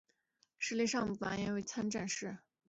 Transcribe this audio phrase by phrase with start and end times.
[0.59, 2.37] 吏部尚书完颜奴申为参知政事。